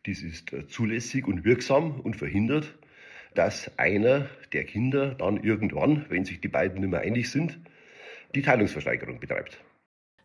Dies 0.05 0.24
ist 0.24 0.53
äh, 0.53 0.70
zulässig 0.70 1.27
und 1.27 1.43
wirksam 1.43 2.00
und 2.00 2.15
verhindert, 2.15 2.77
dass 3.36 3.72
einer 3.78 4.28
der 4.52 4.63
Kinder 4.66 5.16
dann 5.16 5.38
irgendwann, 5.38 6.06
wenn 6.10 6.25
sich 6.25 6.42
die 6.42 6.48
beiden 6.48 6.82
nicht 6.82 6.90
mehr 6.90 7.02
einig 7.02 7.30
sind, 7.32 7.60
die 8.36 8.42
Teilungsversteigerung 8.42 9.20
betreibt. 9.20 9.60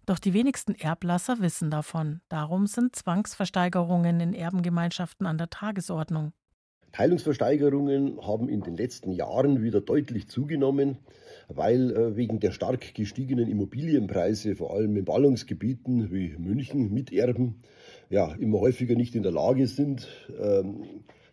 Doch 0.07 0.19
die 0.19 0.33
wenigsten 0.33 0.75
Erblasser 0.75 1.41
wissen 1.41 1.71
davon. 1.71 2.23
Darum 2.31 2.67
sind 2.67 2.97
Zwangsversteigerungen 2.97 4.21
in 4.21 4.33
Erbengemeinschaften 4.33 5.27
an 5.27 5.37
der 5.37 5.50
Tagesordnung. 5.50 6.33
Teilungsversteigerungen 6.93 8.19
haben 8.27 8.49
in 8.49 8.62
den 8.62 8.75
letzten 8.75 9.12
Jahren 9.12 9.62
wieder 9.62 9.83
deutlich 9.83 10.29
zugenommen, 10.29 10.97
weil 11.49 11.91
äh, 11.91 12.17
wegen 12.17 12.41
der 12.41 12.53
stark 12.53 12.95
gestiegenen 12.95 13.49
Immobilienpreise, 13.49 14.57
vor 14.57 14.75
allem 14.75 14.97
in 14.97 15.05
Ballungsgebieten 15.05 16.11
wie 16.11 16.35
München, 16.38 16.93
Miterben 16.93 17.62
ja 18.09 18.33
immer 18.35 18.61
häufiger 18.61 18.95
nicht 18.95 19.15
in 19.15 19.23
der 19.23 19.33
Lage 19.33 19.67
sind, 19.67 20.09
ähm, 20.41 20.85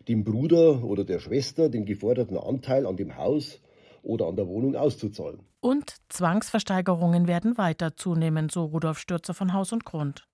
dem 0.08 0.24
Bruder 0.24 0.84
oder 0.84 1.04
der 1.04 1.18
Schwester 1.18 1.68
den 1.68 1.84
geforderten 1.84 2.36
Anteil 2.36 2.86
an 2.86 2.96
dem 2.96 3.16
Haus 3.16 3.60
oder 4.02 4.26
an 4.26 4.36
der 4.36 4.46
Wohnung 4.46 4.76
auszuzahlen. 4.76 5.40
Und 5.60 5.96
Zwangsversteigerungen 6.08 7.26
werden 7.26 7.58
weiter 7.58 7.96
zunehmen, 7.96 8.48
so 8.48 8.64
Rudolf 8.64 8.98
Stürzer 8.98 9.34
von 9.34 9.52
Haus 9.52 9.72
und 9.72 9.84
Grund. 9.84 10.28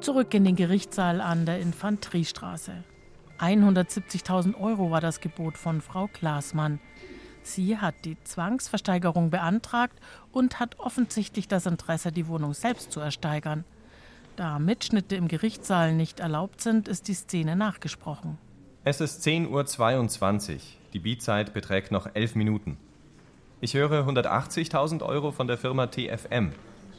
Zurück 0.00 0.32
in 0.32 0.44
den 0.44 0.56
Gerichtssaal 0.56 1.20
an 1.20 1.44
der 1.44 1.60
Infanteriestraße. 1.60 2.72
170.000 3.38 4.60
Euro 4.60 4.90
war 4.90 5.00
das 5.00 5.20
Gebot 5.20 5.56
von 5.56 5.80
Frau 5.80 6.08
Glasmann. 6.12 6.80
Sie 7.48 7.78
hat 7.78 7.94
die 8.04 8.22
Zwangsversteigerung 8.24 9.30
beantragt 9.30 9.98
und 10.32 10.60
hat 10.60 10.78
offensichtlich 10.78 11.48
das 11.48 11.64
Interesse, 11.64 12.12
die 12.12 12.28
Wohnung 12.28 12.52
selbst 12.52 12.92
zu 12.92 13.00
ersteigern. 13.00 13.64
Da 14.36 14.58
Mitschnitte 14.58 15.16
im 15.16 15.28
Gerichtssaal 15.28 15.94
nicht 15.94 16.20
erlaubt 16.20 16.60
sind, 16.60 16.88
ist 16.88 17.08
die 17.08 17.14
Szene 17.14 17.56
nachgesprochen. 17.56 18.36
Es 18.84 19.00
ist 19.00 19.26
10.22 19.26 20.54
Uhr. 20.54 20.60
Die 20.92 20.98
Bietzeit 20.98 21.54
beträgt 21.54 21.90
noch 21.90 22.14
elf 22.14 22.34
Minuten. 22.34 22.76
Ich 23.60 23.74
höre 23.74 24.06
180.000 24.06 25.02
Euro 25.02 25.32
von 25.32 25.46
der 25.46 25.56
Firma 25.58 25.86
TFM. 25.86 26.52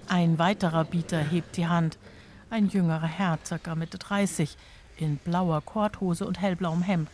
Ein 0.07 0.39
weiterer 0.39 0.83
Bieter 0.83 1.19
hebt 1.19 1.57
die 1.57 1.67
Hand. 1.67 1.99
Ein 2.49 2.67
jüngerer 2.67 3.07
Herr, 3.07 3.37
circa 3.45 3.75
Mitte 3.75 3.99
30, 3.99 4.57
in 5.01 5.17
blauer 5.17 5.61
Korthose 5.61 6.25
und 6.25 6.39
hellblauem 6.39 6.81
Hemd. 6.81 7.09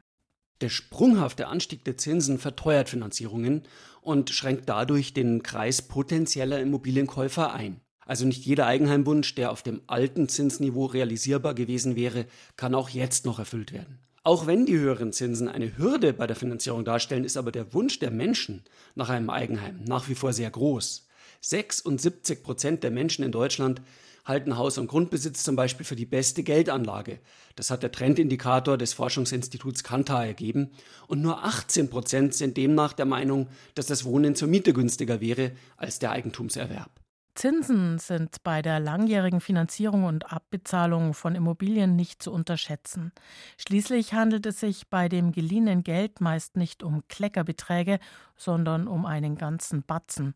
Der 0.62 0.70
sprunghafte 0.70 1.48
Anstieg 1.48 1.84
der 1.84 1.98
Zinsen 1.98 2.40
verteuert 2.40 2.90
Finanzierungen 2.90 3.64
und 4.02 4.30
schränkt 4.30 4.70
dadurch 4.70 5.14
den 5.14 5.44
Kreis 5.44 5.82
potenzieller 5.82 6.60
Immobilienkäufer 6.60 7.54
ein. 7.54 7.82
Also 8.06 8.26
nicht 8.26 8.46
jeder 8.46 8.68
Eigenheimwunsch, 8.68 9.36
der 9.36 9.52
auf 9.52 9.64
dem 9.64 9.82
alten 9.88 10.30
Zinsniveau 10.30 10.86
realisierbar 10.86 11.56
gewesen 11.56 11.96
wäre, 11.96 12.26
kann 12.56 12.76
auch 12.76 12.90
jetzt 12.90 13.26
noch 13.26 13.40
erfüllt 13.40 13.74
werden. 13.74 14.00
Auch 14.24 14.48
wenn 14.48 14.66
die 14.66 14.78
höheren 14.78 15.12
Zinsen 15.12 15.48
eine 15.48 15.78
Hürde 15.78 16.14
bei 16.14 16.26
der 16.26 16.36
Finanzierung 16.36 16.86
darstellen, 16.86 17.26
ist 17.26 17.38
aber 17.38 17.52
der 17.52 17.74
Wunsch 17.74 18.00
der 18.00 18.12
Menschen 18.12 18.64
nach 18.96 19.10
einem 19.10 19.30
Eigenheim 19.30 19.82
nach 19.86 20.08
wie 20.08 20.16
vor 20.16 20.34
sehr 20.34 20.50
groß. 20.50 21.08
76 21.42 22.42
Prozent 22.42 22.84
der 22.84 22.92
Menschen 22.92 23.24
in 23.24 23.32
Deutschland 23.32 23.82
halten 24.26 24.58
Haus- 24.58 24.78
und 24.78 24.88
Grundbesitz 24.88 25.44
zum 25.44 25.56
Beispiel 25.56 25.86
für 25.86 25.96
die 25.96 26.06
beste 26.06 26.44
Geldanlage. 26.44 27.20
Das 27.56 27.70
hat 27.70 27.84
der 27.84 27.92
Trendindikator 27.92 28.78
des 28.78 28.94
Forschungsinstituts 28.94 29.84
Kantar 29.84 30.26
ergeben. 30.26 30.72
Und 31.08 31.22
nur 31.22 31.44
18 31.46 31.90
Prozent 31.90 32.34
sind 32.34 32.58
demnach 32.58 32.94
der 32.94 33.06
Meinung, 33.06 33.48
dass 33.76 33.86
das 33.86 34.04
Wohnen 34.04 34.36
zur 34.36 34.48
Miete 34.48 34.74
günstiger 34.74 35.22
wäre 35.22 35.52
als 35.78 36.00
der 36.00 36.12
Eigentumserwerb. 36.12 36.90
Zinsen 37.36 38.00
sind 38.00 38.44
bei 38.44 38.62
der 38.62 38.80
langjährigen 38.80 39.42
Finanzierung 39.42 40.06
und 40.06 40.32
Abbezahlung 40.32 41.14
von 41.14 41.36
Immobilien 41.36 41.98
nicht 41.98 42.24
zu 42.24 42.32
unterschätzen. 42.32 43.12
Schließlich 43.58 44.14
handelt 44.14 44.46
es 44.46 44.62
sich 44.62 44.88
bei 44.88 45.10
dem 45.10 45.34
geliehenen 45.34 45.84
Geld 45.84 46.22
meist 46.22 46.56
nicht 46.56 46.82
um 46.82 47.04
Kleckerbeträge, 47.10 48.00
sondern 48.38 48.88
um 48.88 49.06
einen 49.06 49.36
ganzen 49.36 49.84
Batzen. 49.84 50.34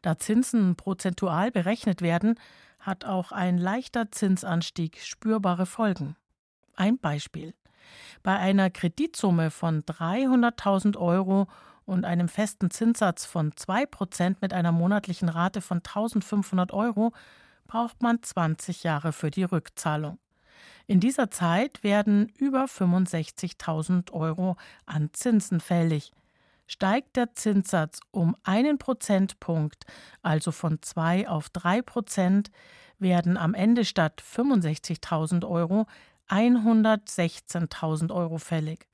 Da 0.00 0.18
Zinsen 0.18 0.76
prozentual 0.76 1.50
berechnet 1.50 2.00
werden, 2.00 2.36
hat 2.80 3.04
auch 3.04 3.32
ein 3.32 3.58
leichter 3.58 4.10
Zinsanstieg 4.10 4.98
spürbare 4.98 5.66
Folgen. 5.66 6.16
Ein 6.76 6.98
Beispiel. 6.98 7.54
Bei 8.22 8.38
einer 8.38 8.70
Kreditsumme 8.70 9.50
von 9.50 9.82
300.000 9.82 10.96
Euro 10.96 11.46
und 11.84 12.04
einem 12.04 12.28
festen 12.28 12.70
Zinssatz 12.70 13.24
von 13.24 13.52
2% 13.52 14.36
mit 14.40 14.52
einer 14.52 14.72
monatlichen 14.72 15.28
Rate 15.28 15.60
von 15.60 15.78
1500 15.78 16.72
Euro 16.72 17.12
braucht 17.66 18.02
man 18.02 18.22
20 18.22 18.82
Jahre 18.82 19.12
für 19.12 19.30
die 19.30 19.44
Rückzahlung. 19.44 20.18
In 20.86 21.00
dieser 21.00 21.30
Zeit 21.30 21.82
werden 21.82 22.28
über 22.36 22.64
65.000 22.64 24.12
Euro 24.12 24.56
an 24.86 25.10
Zinsen 25.12 25.60
fällig. 25.60 26.12
Steigt 26.72 27.16
der 27.16 27.34
Zinssatz 27.34 27.98
um 28.12 28.36
einen 28.44 28.78
Prozentpunkt, 28.78 29.86
also 30.22 30.52
von 30.52 30.80
2 30.80 31.28
auf 31.28 31.50
3 31.50 31.82
Prozent, 31.82 32.52
werden 33.00 33.36
am 33.36 33.54
Ende 33.54 33.84
statt 33.84 34.22
65.000 34.22 35.44
Euro 35.48 35.86
116.000 36.28 38.14
Euro 38.14 38.38
fällig. 38.38 38.86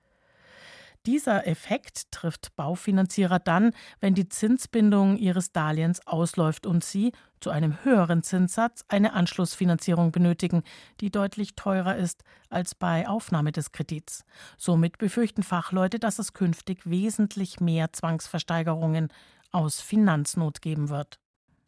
Dieser 1.04 1.46
Effekt 1.46 2.10
trifft 2.12 2.56
Baufinanzierer 2.56 3.40
dann, 3.40 3.72
wenn 4.00 4.14
die 4.14 4.30
Zinsbindung 4.30 5.18
ihres 5.18 5.52
Darlehens 5.52 6.06
ausläuft 6.06 6.64
und 6.66 6.82
sie 6.82 7.12
zu 7.40 7.50
einem 7.50 7.82
höheren 7.84 8.22
Zinssatz 8.22 8.84
eine 8.88 9.12
Anschlussfinanzierung 9.12 10.12
benötigen, 10.12 10.62
die 11.00 11.10
deutlich 11.10 11.54
teurer 11.54 11.96
ist 11.96 12.22
als 12.48 12.74
bei 12.74 13.08
Aufnahme 13.08 13.52
des 13.52 13.72
Kredits. 13.72 14.24
Somit 14.56 14.98
befürchten 14.98 15.42
Fachleute, 15.42 15.98
dass 15.98 16.18
es 16.18 16.32
künftig 16.32 16.88
wesentlich 16.88 17.60
mehr 17.60 17.92
Zwangsversteigerungen 17.92 19.08
aus 19.52 19.80
Finanznot 19.80 20.62
geben 20.62 20.88
wird. 20.88 21.18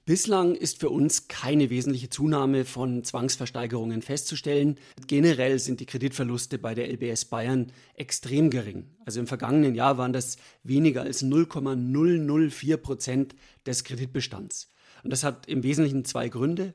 Bislang 0.09 0.55
ist 0.55 0.81
für 0.81 0.89
uns 0.89 1.29
keine 1.29 1.69
wesentliche 1.69 2.09
Zunahme 2.09 2.65
von 2.65 3.05
Zwangsversteigerungen 3.05 4.01
festzustellen. 4.01 4.79
Generell 5.07 5.59
sind 5.59 5.81
die 5.81 5.85
Kreditverluste 5.85 6.59
bei 6.59 6.75
der 6.75 6.91
LBS 6.91 7.27
Bayern 7.27 7.73
extrem 7.93 8.49
gering. 8.49 8.87
Also 9.05 9.21
im 9.21 9.27
vergangenen 9.27 9.75
Jahr 9.75 9.99
waren 9.99 10.15
das 10.15 10.39
weniger 10.63 11.03
als 11.03 11.21
0,004 11.21 12.79
Prozent 12.79 13.35
des 13.67 13.85
Kreditbestands. 13.85 14.71
Und 15.05 15.11
das 15.11 15.25
hat 15.25 15.47
im 15.47 15.63
Wesentlichen 15.63 16.05
zwei 16.05 16.29
Gründe. 16.29 16.75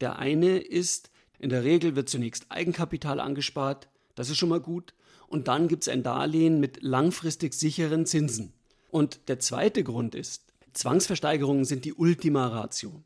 Der 0.00 0.18
eine 0.18 0.58
ist, 0.58 1.10
in 1.38 1.50
der 1.50 1.64
Regel 1.64 1.96
wird 1.96 2.08
zunächst 2.08 2.46
Eigenkapital 2.50 3.20
angespart. 3.20 3.88
Das 4.14 4.30
ist 4.30 4.38
schon 4.38 4.48
mal 4.48 4.60
gut. 4.60 4.94
Und 5.28 5.48
dann 5.48 5.68
gibt 5.68 5.84
es 5.84 5.88
ein 5.88 6.02
Darlehen 6.02 6.60
mit 6.60 6.82
langfristig 6.82 7.54
sicheren 7.54 8.06
Zinsen. 8.06 8.52
Und 8.90 9.28
der 9.28 9.38
zweite 9.38 9.82
Grund 9.82 10.14
ist, 10.14 10.52
Zwangsversteigerungen 10.74 11.64
sind 11.64 11.84
die 11.84 11.94
Ultima 11.94 12.46
Ratio. 12.46 13.02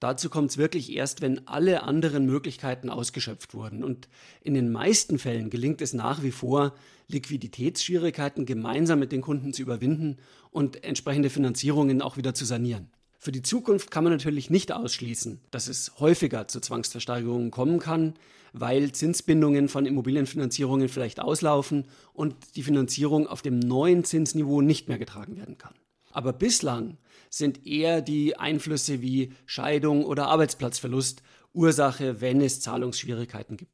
Dazu 0.00 0.28
kommt 0.28 0.50
es 0.50 0.58
wirklich 0.58 0.92
erst, 0.92 1.22
wenn 1.22 1.46
alle 1.48 1.82
anderen 1.82 2.26
Möglichkeiten 2.26 2.90
ausgeschöpft 2.90 3.54
wurden. 3.54 3.82
Und 3.82 4.08
in 4.42 4.52
den 4.54 4.70
meisten 4.70 5.18
Fällen 5.18 5.48
gelingt 5.48 5.80
es 5.80 5.94
nach 5.94 6.22
wie 6.22 6.30
vor, 6.32 6.74
Liquiditätsschwierigkeiten 7.08 8.44
gemeinsam 8.44 8.98
mit 8.98 9.12
den 9.12 9.22
Kunden 9.22 9.54
zu 9.54 9.62
überwinden 9.62 10.18
und 10.50 10.84
entsprechende 10.84 11.30
Finanzierungen 11.30 12.02
auch 12.02 12.16
wieder 12.18 12.34
zu 12.34 12.44
sanieren. 12.44 12.90
Für 13.18 13.32
die 13.32 13.42
Zukunft 13.42 13.90
kann 13.90 14.04
man 14.04 14.12
natürlich 14.12 14.50
nicht 14.50 14.72
ausschließen, 14.72 15.40
dass 15.50 15.68
es 15.68 15.98
häufiger 15.98 16.48
zu 16.48 16.60
Zwangsversteigerungen 16.60 17.50
kommen 17.50 17.78
kann, 17.78 18.14
weil 18.52 18.92
Zinsbindungen 18.92 19.68
von 19.68 19.86
Immobilienfinanzierungen 19.86 20.88
vielleicht 20.88 21.20
auslaufen 21.20 21.86
und 22.12 22.34
die 22.56 22.62
Finanzierung 22.62 23.26
auf 23.26 23.42
dem 23.42 23.58
neuen 23.58 24.04
Zinsniveau 24.04 24.60
nicht 24.60 24.88
mehr 24.88 24.98
getragen 24.98 25.36
werden 25.36 25.58
kann. 25.58 25.74
Aber 26.12 26.32
bislang 26.32 26.96
sind 27.28 27.66
eher 27.66 28.00
die 28.00 28.36
Einflüsse 28.36 29.02
wie 29.02 29.32
Scheidung 29.44 30.04
oder 30.04 30.28
Arbeitsplatzverlust 30.28 31.22
Ursache, 31.52 32.20
wenn 32.20 32.40
es 32.40 32.60
Zahlungsschwierigkeiten 32.60 33.56
gibt. 33.56 33.72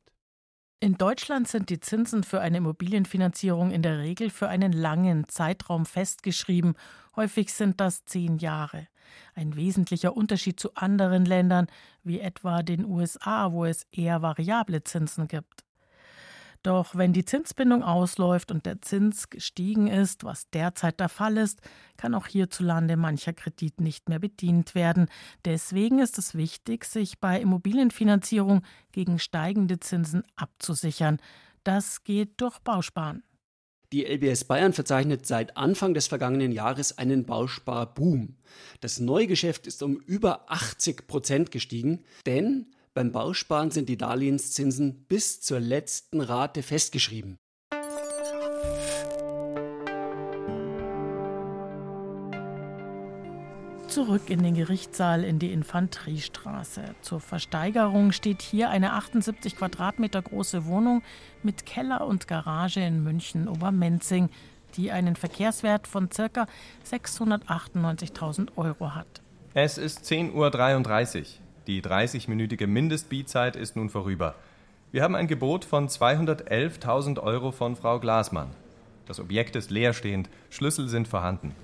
In 0.81 0.99
Deutschland 0.99 1.47
sind 1.47 1.71
die 1.71 1.79
Zinsen 1.79 2.25
für 2.25 2.41
eine 2.41 2.57
Immobilienfinanzierung 2.57 3.71
in 3.71 3.83
der 3.83 3.99
Regel 3.99 4.31
für 4.31 4.49
einen 4.49 4.73
langen 4.73 5.29
Zeitraum 5.29 5.87
festgeschrieben. 5.87 6.75
Häufig 7.15 7.53
sind 7.53 7.81
das 7.81 8.05
zehn 8.05 8.39
Jahre. 8.39 8.89
Ein 9.35 9.57
wesentlicher 9.57 10.17
Unterschied 10.17 10.59
zu 10.59 10.75
anderen 10.75 11.25
Ländern, 11.25 11.67
wie 12.05 12.21
etwa 12.21 12.63
den 12.63 12.85
USA, 12.85 13.53
wo 13.53 13.65
es 13.65 13.87
eher 13.93 14.23
variable 14.23 14.83
Zinsen 14.85 15.29
gibt. 15.29 15.65
Doch 16.63 16.95
wenn 16.95 17.13
die 17.13 17.25
Zinsbindung 17.25 17.83
ausläuft 17.83 18.53
und 18.53 18.67
der 18.67 18.81
Zins 18.81 19.31
gestiegen 19.31 19.89
ist, 19.89 20.23
was 20.23 20.49
derzeit 20.51 21.01
der 21.01 21.09
Fall 21.09 21.37
ist, 21.37 21.61
kann 21.97 22.15
auch 22.15 22.29
hierzulande 22.29 22.97
mancher 22.97 23.33
Kredit 23.33 23.81
nicht 23.81 24.09
mehr 24.09 24.21
bedient 24.21 24.77
werden. 24.77 25.09
Deswegen 25.45 25.99
ist 25.99 26.19
es 26.19 26.37
wichtig, 26.37 26.85
sich 26.85 27.19
bei 27.19 27.41
Immobilienfinanzierung 27.41 28.63
gegen 28.93 29.19
steigende 29.19 29.81
Zinsen 29.81 30.23
abzusichern. 30.37 31.19
Das 31.65 32.05
geht 32.05 32.41
durch 32.41 32.61
Bausparen. 32.61 33.25
Die 33.93 34.07
LBS 34.07 34.45
Bayern 34.45 34.73
verzeichnet 34.73 35.27
seit 35.27 35.59
Anfang 35.59 35.93
des 35.93 36.07
vergangenen 36.07 36.51
Jahres 36.51 36.97
einen 36.97 37.27
Bausparboom. 37.27 38.37
Das 38.81 39.01
Neugeschäft 39.01 39.67
ist 39.67 39.83
um 39.83 39.97
über 39.97 40.51
80 40.51 41.07
Prozent 41.07 41.51
gestiegen, 41.51 42.03
denn 42.25 42.73
beim 42.95 43.13
Bausparen 43.13 43.71
sind 43.71 43.91
die 43.91 43.99
Darlehenszinsen 43.99 45.05
bis 45.09 45.43
zur 45.43 45.61
letzten 45.61 46.23
Rate 46.23 46.63
festgeschrieben. 46.63 47.37
Zurück 53.93 54.31
in 54.31 54.43
den 54.43 54.55
Gerichtssaal 54.55 55.23
in 55.23 55.39
die 55.39 55.53
Infanteriestraße. 55.53 56.83
Zur 57.03 57.21
Versteigerung 57.21 58.13
steht 58.13 58.41
hier 58.41 58.71
eine 58.71 58.95
78 58.95 59.55
Quadratmeter 59.55 60.23
große 60.23 60.65
Wohnung 60.65 61.03
mit 61.43 61.67
Keller 61.67 62.07
und 62.07 62.27
Garage 62.27 62.81
in 62.81 63.05
München-Obermenzing, 63.05 64.31
die 64.77 64.91
einen 64.93 65.15
Verkehrswert 65.15 65.87
von 65.87 66.09
ca. 66.09 66.47
698.000 66.91 68.57
Euro 68.57 68.95
hat. 68.95 69.21
Es 69.53 69.77
ist 69.77 70.11
10.33 70.11 71.19
Uhr. 71.19 71.27
Die 71.67 71.83
30-minütige 71.83 72.67
Mindestbietzeit 72.67 73.57
ist 73.57 73.77
nun 73.77 73.91
vorüber. 73.91 74.37
Wir 74.91 75.03
haben 75.03 75.15
ein 75.15 75.29
Gebot 75.29 75.67
von 75.67 75.89
211.000 75.89 77.19
Euro 77.21 77.53
von 77.53 77.77
Frau 77.77 78.01
Glasmann. 78.01 78.53
Das 79.05 79.21
Objekt 79.21 79.55
ist 79.55 79.71
leerstehend, 79.71 80.31
Schlüssel 80.49 80.89
sind 80.89 81.09
vorhanden. 81.09 81.55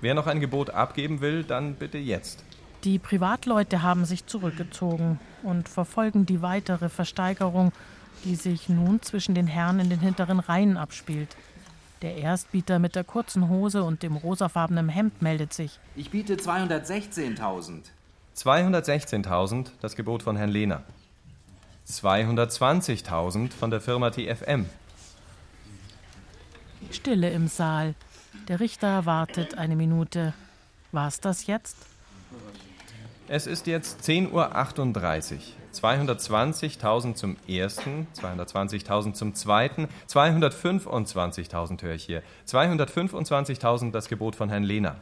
Wer 0.00 0.14
noch 0.14 0.26
ein 0.26 0.40
Gebot 0.40 0.70
abgeben 0.70 1.20
will, 1.20 1.44
dann 1.44 1.74
bitte 1.74 1.98
jetzt. 1.98 2.44
Die 2.84 2.98
Privatleute 2.98 3.82
haben 3.82 4.04
sich 4.04 4.26
zurückgezogen 4.26 5.20
und 5.42 5.68
verfolgen 5.68 6.24
die 6.24 6.40
weitere 6.40 6.88
Versteigerung 6.88 7.72
die 8.24 8.36
sich 8.36 8.68
nun 8.68 9.02
zwischen 9.02 9.34
den 9.34 9.46
Herren 9.46 9.80
in 9.80 9.90
den 9.90 10.00
hinteren 10.00 10.40
Reihen 10.40 10.76
abspielt. 10.76 11.36
Der 12.02 12.16
Erstbieter 12.16 12.78
mit 12.78 12.94
der 12.94 13.04
kurzen 13.04 13.48
Hose 13.48 13.82
und 13.82 14.02
dem 14.02 14.16
rosafarbenen 14.16 14.88
Hemd 14.88 15.20
meldet 15.20 15.52
sich. 15.52 15.78
Ich 15.96 16.10
biete 16.10 16.36
216.000. 16.36 17.82
216.000, 18.36 19.66
das 19.80 19.96
Gebot 19.96 20.22
von 20.22 20.36
Herrn 20.36 20.50
Lehner. 20.50 20.82
220.000 21.88 23.52
von 23.52 23.70
der 23.70 23.80
Firma 23.80 24.10
TFM. 24.10 24.66
Stille 26.90 27.30
im 27.30 27.48
Saal. 27.48 27.94
Der 28.48 28.60
Richter 28.60 29.06
wartet 29.06 29.58
eine 29.58 29.76
Minute. 29.76 30.34
War's 30.92 31.20
das 31.20 31.46
jetzt? 31.46 31.76
Es 33.28 33.46
ist 33.46 33.66
jetzt 33.66 34.02
10.38 34.02 34.32
Uhr. 34.32 34.50
220.000 35.72 37.14
zum 37.14 37.36
ersten, 37.46 38.08
220.000 38.20 39.12
zum 39.12 39.34
zweiten, 39.34 39.88
225.000 40.08 41.82
höre 41.82 41.94
ich 41.94 42.04
hier. 42.04 42.22
225.000 42.48 43.92
das 43.92 44.08
Gebot 44.08 44.34
von 44.34 44.48
Herrn 44.48 44.64
Lehner. 44.64 44.96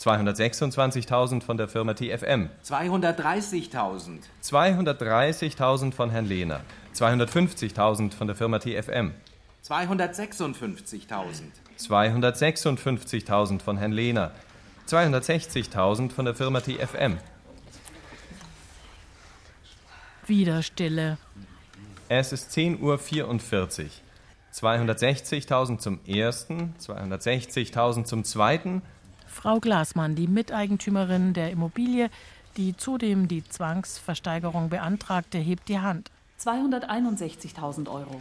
226.000 0.00 1.42
von 1.42 1.58
der 1.58 1.68
Firma 1.68 1.92
TFM. 1.92 2.48
230.000. 2.64 4.20
230.000 4.42 5.92
von 5.92 6.10
Herrn 6.10 6.24
Lehner. 6.24 6.62
250.000 6.94 8.14
von 8.14 8.26
der 8.26 8.36
Firma 8.36 8.58
TFM. 8.58 9.12
256.000. 9.62 11.69
256.000 11.80 13.60
von 13.60 13.76
Herrn 13.76 13.92
Lehner. 13.92 14.32
260.000 14.88 16.10
von 16.10 16.24
der 16.24 16.34
Firma 16.34 16.60
TFM. 16.60 17.18
Wieder 20.26 20.62
Stille. 20.62 21.18
Es 22.08 22.32
ist 22.32 22.50
10.44 22.50 22.80
Uhr. 22.82 23.90
260.000 24.52 25.78
zum 25.78 26.00
ersten, 26.06 26.74
260.000 26.80 28.04
zum 28.04 28.24
zweiten. 28.24 28.82
Frau 29.26 29.60
Glasmann, 29.60 30.16
die 30.16 30.26
Miteigentümerin 30.26 31.34
der 31.34 31.50
Immobilie, 31.52 32.10
die 32.56 32.76
zudem 32.76 33.28
die 33.28 33.44
Zwangsversteigerung 33.44 34.68
beantragte, 34.68 35.38
hebt 35.38 35.68
die 35.68 35.78
Hand. 35.78 36.10
261.000 36.40 37.88
Euro. 37.88 38.20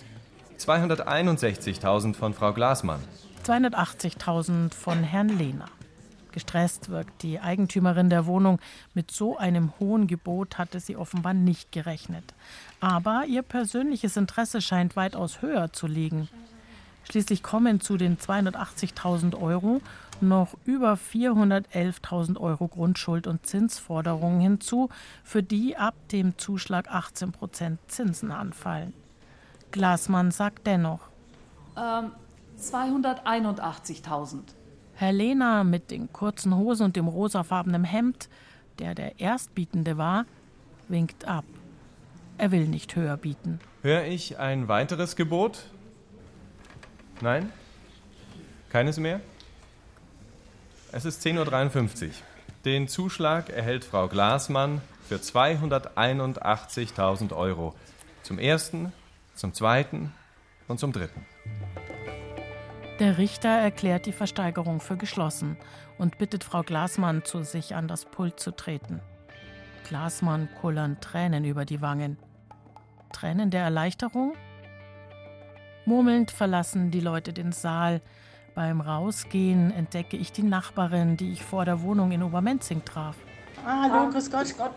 261.000 0.60 2.13
von 2.13 2.34
Frau 2.34 2.54
Glasmann. 2.54 3.00
280.000 3.49 4.75
von 4.75 5.01
Herrn 5.01 5.29
Lehner. 5.29 5.69
Gestresst 6.31 6.89
wirkt 6.89 7.23
die 7.23 7.39
Eigentümerin 7.39 8.12
der 8.12 8.27
Wohnung. 8.27 8.59
Mit 8.93 9.09
so 9.09 9.38
einem 9.38 9.73
hohen 9.79 10.05
Gebot 10.05 10.59
hatte 10.59 10.79
sie 10.79 10.95
offenbar 10.95 11.33
nicht 11.33 11.71
gerechnet. 11.71 12.35
Aber 12.79 13.25
ihr 13.27 13.41
persönliches 13.41 14.17
Interesse 14.17 14.62
scheint 14.62 14.95
weitaus 14.95 15.41
höher 15.41 15.73
zu 15.73 15.88
liegen. 15.88 16.29
Schließlich 17.09 17.41
kommen 17.41 17.81
zu 17.81 17.97
den 17.97 18.19
280.000 18.19 19.41
Euro 19.41 19.81
noch 20.21 20.55
über 20.65 20.93
411.000 20.93 22.39
Euro 22.39 22.67
Grundschuld 22.67 23.25
und 23.25 23.47
Zinsforderungen 23.47 24.41
hinzu, 24.41 24.89
für 25.23 25.41
die 25.41 25.75
ab 25.75 25.95
dem 26.12 26.38
Zuschlag 26.38 26.91
18 26.91 27.31
Prozent 27.31 27.79
Zinsen 27.88 28.29
anfallen. 28.29 28.93
Glasmann 29.71 30.29
sagt 30.29 30.67
dennoch. 30.67 30.99
Ähm, 31.75 32.12
281.000. 32.60 34.41
Herr 34.93 35.13
Lehner 35.13 35.63
mit 35.63 35.91
den 35.91 36.12
kurzen 36.12 36.56
Hosen 36.56 36.86
und 36.86 36.95
dem 36.95 37.08
rosafarbenen 37.08 37.86
Hemd, 37.86 38.28
der 38.80 38.95
der 38.95 39.19
Erstbietende 39.19 39.98
war, 39.98 40.26
winkt 40.88 41.26
ab. 41.26 41.45
Er 42.38 42.52
will 42.52 42.67
nicht 42.67 42.95
höher 42.95 43.17
bieten. 43.17 43.60
Höre 43.82 44.06
ich 44.06 44.39
ein 44.39 44.67
weiteres 44.67 45.15
Gebot? 45.15 45.65
Nein? 47.22 47.52
Keines 48.69 48.98
mehr? 48.98 49.22
Es 50.91 51.06
ist 51.06 51.24
10.53 51.26 52.08
Uhr. 52.08 52.13
Den 52.65 52.88
Zuschlag 52.88 53.50
erhält 53.50 53.86
Frau 53.86 54.08
Glasmann 54.08 54.82
für 55.08 55.15
281.000 55.15 57.36
Euro. 57.36 57.74
Zum 58.24 58.38
ersten, 58.38 58.91
zum 59.36 59.54
zweiten 59.54 60.12
und 60.67 60.80
zum 60.80 60.91
dritten. 60.91 61.26
Der 62.99 63.17
Richter 63.17 63.47
erklärt 63.47 64.05
die 64.07 64.12
Versteigerung 64.12 64.81
für 64.81 64.97
geschlossen 64.97 65.55
und 65.97 66.17
bittet 66.17 66.43
Frau 66.43 66.63
Glasmann, 66.63 67.23
zu 67.23 67.43
sich 67.43 67.73
an 67.73 67.88
das 67.88 68.03
Pult 68.03 68.41
zu 68.41 68.51
treten. 68.51 68.99
Glasmann 69.88 70.49
kullern 70.59 70.99
Tränen 70.99 71.45
über 71.45 71.63
die 71.63 71.81
Wangen. 71.81 72.17
Tränen 73.13 73.51
der 73.51 73.63
Erleichterung? 73.63 74.33
Murmelnd 75.85 76.29
verlassen 76.29 76.91
die 76.91 76.99
Leute 76.99 77.31
den 77.31 77.53
Saal. 77.53 78.01
Beim 78.53 78.81
Rausgehen 78.81 79.71
entdecke 79.71 80.17
ich 80.17 80.33
die 80.33 80.43
Nachbarin, 80.43 81.15
die 81.15 81.31
ich 81.31 81.43
vor 81.43 81.63
der 81.63 81.81
Wohnung 81.81 82.12
in 82.12 82.21
Obermenzing 82.21 82.83
traf. 82.83 83.15
Ah, 83.65 83.83
hallo, 83.83 84.12
grüß 84.12 84.29
Gott. 84.29 84.57
Gott. 84.57 84.71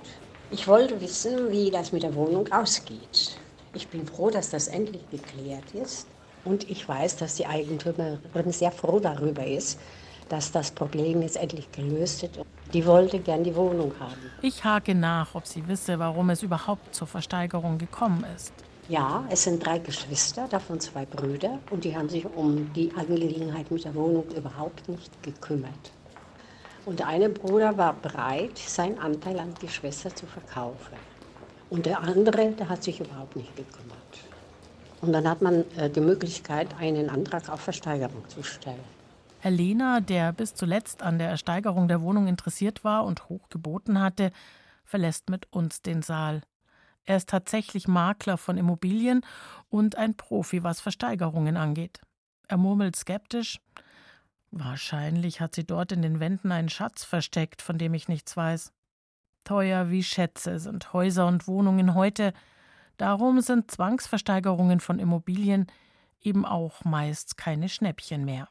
Ich 0.53 0.69
wollte 0.69 1.01
wissen, 1.01 1.51
wie 1.51 1.73
das 1.73 1.91
mit 1.91 2.05
der 2.05 2.15
Wohnung 2.15 2.51
ausgeht. 2.53 3.37
Ich 3.75 3.89
bin 3.89 4.07
froh, 4.07 4.31
dass 4.31 4.51
das 4.51 4.69
endlich 4.69 5.03
geklärt 5.11 5.75
ist. 5.75 6.07
Und 6.45 6.69
ich 6.69 6.89
weiß, 6.89 7.17
dass 7.17 7.37
die 7.37 7.47
Eigentümerin 7.47 8.51
sehr 8.51 8.73
froh 8.73 8.99
darüber 8.99 9.47
ist, 9.47 9.79
dass 10.29 10.51
das 10.51 10.71
Problem 10.71 11.23
jetzt 11.23 11.37
endlich 11.37 11.71
gelöst 11.73 12.23
ist. 12.23 12.41
Die 12.73 12.87
wollte 12.87 13.19
gern 13.19 13.45
die 13.45 13.55
Wohnung 13.55 13.93
haben. 14.01 14.31
Ich 14.41 14.65
hake 14.65 14.95
nach, 14.95 15.35
ob 15.35 15.47
sie 15.47 15.67
wisse, 15.69 15.99
warum 15.99 16.31
es 16.31 16.43
überhaupt 16.43 16.95
zur 16.95 17.07
Versteigerung 17.07 17.79
gekommen 17.79 18.25
ist. 18.35 18.53
Ja, 18.89 19.25
es 19.31 19.45
sind 19.45 19.65
drei 19.65 19.79
Geschwister, 19.79 20.49
davon 20.49 20.81
zwei 20.81 21.05
Brüder, 21.05 21.59
und 21.71 21.85
die 21.85 21.97
haben 21.97 22.09
sich 22.09 22.25
um 22.35 22.73
die 22.73 22.91
Angelegenheit 22.97 23.71
mit 23.71 23.85
der 23.85 23.95
Wohnung 23.95 24.25
überhaupt 24.35 24.89
nicht 24.89 25.23
gekümmert. 25.23 25.93
Und 26.85 26.99
der 26.99 27.07
eine 27.07 27.29
Bruder 27.29 27.77
war 27.79 27.93
bereit, 27.93 28.59
seinen 28.59 28.99
Anteil 28.99 29.39
an 29.39 29.55
die 29.63 29.69
Schwester 29.69 30.13
zu 30.15 30.27
verkaufen. 30.27 30.97
Und 31.71 31.87
der 31.87 32.01
andere, 32.01 32.51
der 32.51 32.69
hat 32.69 32.83
sich 32.83 32.99
überhaupt 33.01 33.37
nicht 33.37 33.55
gekümmert. 33.55 34.32
Und 35.03 35.13
dann 35.13 35.29
hat 35.29 35.43
man 35.43 35.65
äh, 35.77 35.91
die 35.91 36.01
Möglichkeit, 36.01 36.69
einen 36.79 37.11
Antrag 37.11 37.49
auf 37.49 37.61
Versteigerung 37.61 38.27
zu 38.29 38.43
stellen. 38.43 38.81
Herr 39.41 39.51
Lehner, 39.51 40.01
der 40.01 40.33
bis 40.33 40.55
zuletzt 40.55 41.03
an 41.03 41.19
der 41.19 41.29
Ersteigerung 41.29 41.89
der 41.89 42.01
Wohnung 42.01 42.29
interessiert 42.29 42.85
war 42.85 43.05
und 43.05 43.29
hoch 43.29 43.49
geboten 43.49 44.01
hatte, 44.01 44.31
verlässt 44.85 45.29
mit 45.29 45.53
uns 45.53 45.83
den 45.83 46.03
Saal. 46.03 46.43
Er 47.05 47.17
ist 47.17 47.29
tatsächlich 47.29 47.89
Makler 47.89 48.39
von 48.39 48.57
Immobilien 48.57 49.23
und 49.69 49.97
ein 49.97 50.15
Profi, 50.17 50.63
was 50.63 50.81
Versteigerungen 50.81 51.57
angeht. 51.57 52.01
Er 52.47 52.57
murmelt 52.57 52.95
skeptisch. 52.95 53.61
Wahrscheinlich 54.53 55.41
hat 55.41 55.57
sie 55.57 55.65
dort 55.65 55.91
in 55.91 56.03
den 56.03 56.21
Wänden 56.21 56.53
einen 56.53 56.69
Schatz 56.69 57.03
versteckt, 57.03 57.61
von 57.61 57.79
dem 57.79 57.95
ich 57.95 58.07
nichts 58.07 58.37
weiß. 58.37 58.73
Teuer 59.43 59.91
wie 59.91 60.05
Schätze 60.05 60.61
sind 60.61 60.93
Häuser 60.93 61.27
und 61.27 61.49
Wohnungen 61.49 61.95
heute, 61.95 62.33
Darum 63.03 63.41
sind 63.41 63.69
Zwangsversteigerungen 63.69 64.79
von 64.79 65.01
Immobilien 65.01 65.67
eben 66.21 66.47
auch 66.47 66.85
meist 66.85 67.37
keine 67.37 67.69
Schnäppchen 67.69 68.25
mehr. 68.25 68.49